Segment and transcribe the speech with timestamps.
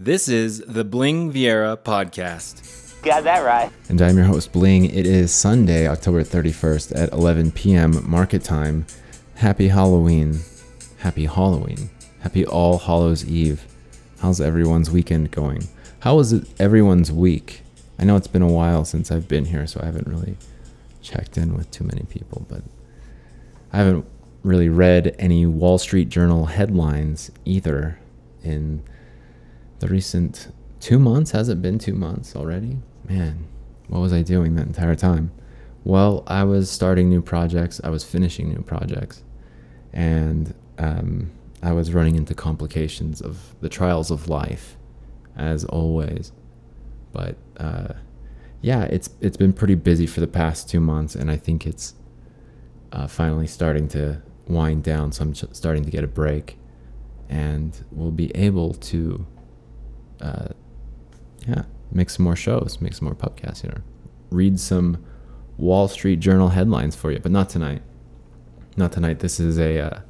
[0.00, 3.02] This is the Bling Viera podcast.
[3.02, 3.68] Got that right.
[3.88, 4.84] And I'm your host, Bling.
[4.84, 8.08] It is Sunday, October 31st at 11 p.m.
[8.08, 8.86] market time.
[9.34, 10.38] Happy Halloween.
[10.98, 11.90] Happy Halloween.
[12.20, 13.66] Happy All Hallows Eve.
[14.20, 15.66] How's everyone's weekend going?
[15.98, 17.62] How was it everyone's week?
[17.98, 20.36] I know it's been a while since I've been here, so I haven't really
[21.02, 22.62] checked in with too many people, but
[23.72, 24.06] I haven't
[24.44, 27.98] really read any Wall Street Journal headlines either
[28.44, 28.84] in
[29.80, 31.30] the recent two months.
[31.32, 32.78] Has it been two months already?
[33.08, 33.46] Man,
[33.88, 35.30] what was I doing that entire time?
[35.84, 39.22] Well, I was starting new projects, I was finishing new projects,
[39.92, 41.30] and um,
[41.62, 44.76] I was running into complications of the trials of life,
[45.36, 46.32] as always.
[47.12, 47.94] But uh,
[48.60, 51.94] yeah, it's it's been pretty busy for the past two months, and I think it's
[52.92, 55.12] uh, finally starting to wind down.
[55.12, 56.58] So I'm starting to get a break,
[57.28, 59.26] and we'll be able to,
[60.20, 60.48] uh,
[61.46, 63.62] yeah, make some more shows, make some more podcasts.
[63.62, 63.80] You know,
[64.30, 65.04] read some
[65.56, 67.82] Wall Street Journal headlines for you, but not tonight.
[68.76, 69.20] Not tonight.
[69.20, 70.00] This is a uh,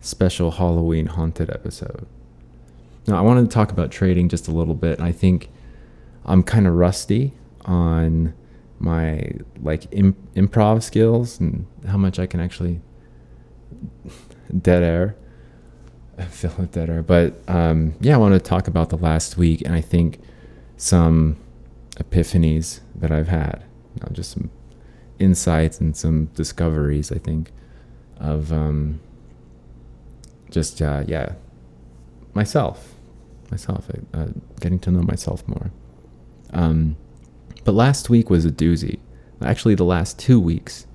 [0.00, 2.06] special Halloween haunted episode.
[3.06, 4.98] Now, I wanted to talk about trading just a little bit.
[4.98, 5.50] And I think
[6.24, 8.34] I'm kind of rusty on
[8.78, 9.30] my
[9.62, 12.80] like imp- improv skills and how much I can actually
[14.60, 15.16] dead air
[16.18, 17.02] with dead air.
[17.02, 20.20] But um, yeah, I want to talk about the last week and I think
[20.76, 21.36] some
[21.96, 24.50] epiphanies that I've had, you know, just some
[25.18, 27.10] insights and some discoveries.
[27.12, 27.52] I think
[28.18, 29.00] of um,
[30.50, 31.32] just uh, yeah
[32.34, 32.94] myself,
[33.50, 34.26] myself, uh,
[34.60, 35.70] getting to know myself more.
[36.52, 36.96] Um,
[37.64, 38.98] but last week was a doozy.
[39.42, 40.86] Actually, the last two weeks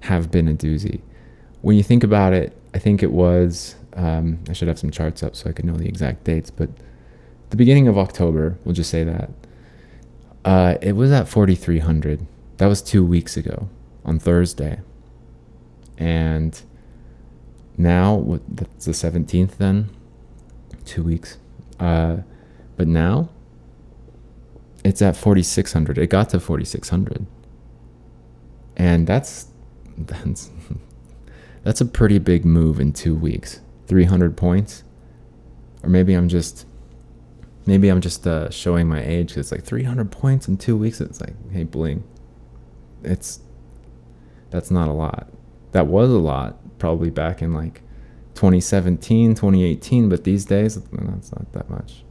[0.00, 1.00] have been a doozy.
[1.60, 5.22] When you think about it, I think it was, um, I should have some charts
[5.22, 6.70] up so I could know the exact dates, but
[7.50, 9.30] the beginning of October, we'll just say that,
[10.44, 12.24] uh, it was at 4,300.
[12.58, 13.68] That was two weeks ago
[14.04, 14.80] on Thursday.
[15.96, 16.60] And
[17.76, 19.90] now, that's the 17th then,
[20.84, 21.38] two weeks.
[21.80, 22.18] Uh,
[22.76, 23.30] but now,
[24.84, 27.26] it's at 4600 it got to 4600
[28.76, 29.48] and that's
[29.98, 30.50] that's
[31.64, 34.84] that's a pretty big move in 2 weeks 300 points.
[35.82, 36.66] Or maybe I'm just
[37.66, 41.00] maybe I'm just uh, showing my age because it's like 300 points in 2 weeks.
[41.00, 42.04] It's like hey bling.
[43.02, 43.40] It's
[44.50, 45.28] that's not a lot.
[45.72, 47.82] That was a lot probably back in like
[48.34, 52.04] 2017 2018 but these days that's not that much.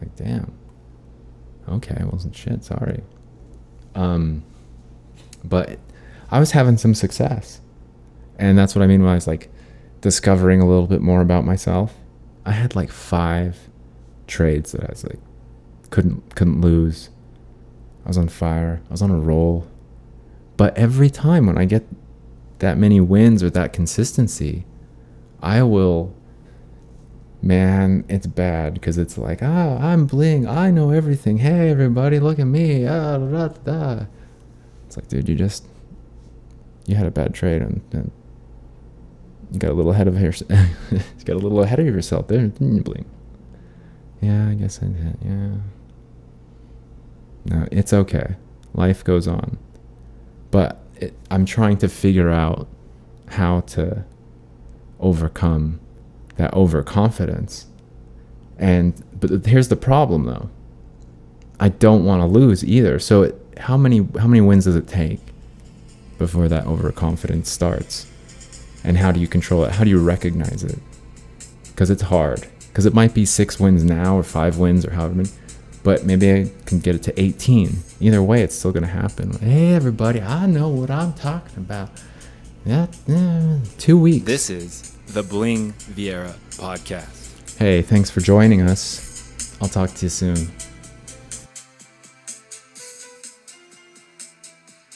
[0.00, 0.56] Like damn.
[1.68, 3.02] Okay, wasn't shit, sorry.
[3.96, 4.44] Um,
[5.42, 5.78] but
[6.30, 7.60] I was having some success.
[8.38, 9.50] And that's what I mean when I was like
[10.00, 11.94] discovering a little bit more about myself.
[12.44, 13.68] I had like five
[14.26, 15.18] trades that I was like
[15.90, 17.10] couldn't couldn't lose.
[18.04, 18.82] I was on fire.
[18.88, 19.66] I was on a roll.
[20.56, 21.86] But every time when I get
[22.60, 24.64] that many wins or that consistency,
[25.42, 26.14] I will
[27.42, 31.38] man, it's bad because it's like, ah, I'm bling, I know everything.
[31.38, 32.86] Hey, everybody, look at me.
[32.86, 34.06] Ah, da, da, da.
[34.86, 35.64] It's like, dude, you just
[36.86, 38.10] you had a bad trade and, and
[39.52, 42.46] you got a little ahead of your, you got a little ahead of yourself there,
[42.46, 43.04] didn't you, bling?
[44.20, 45.18] Yeah, I guess I did.
[45.24, 45.56] Yeah.
[47.44, 48.36] No, it's okay.
[48.74, 49.58] Life goes on,
[50.50, 52.66] but it, I'm trying to figure out
[53.28, 54.04] how to
[55.00, 55.80] overcome
[56.36, 57.66] that overconfidence.
[58.58, 60.50] And but here's the problem though.
[61.60, 62.98] I don't want to lose either.
[62.98, 65.20] So it, how many how many wins does it take
[66.18, 68.06] before that overconfidence starts?
[68.86, 69.72] And how do you control it?
[69.72, 70.78] How do you recognize it?
[71.66, 72.46] Because it's hard.
[72.68, 75.28] Because it might be six wins now or five wins or however many,
[75.82, 77.78] but maybe I can get it to 18.
[78.00, 79.32] Either way, it's still going to happen.
[79.38, 81.90] Hey, everybody, I know what I'm talking about.
[82.64, 84.24] Yeah, yeah, two weeks.
[84.24, 87.58] This is the Bling Viera podcast.
[87.58, 89.56] Hey, thanks for joining us.
[89.60, 90.50] I'll talk to you soon.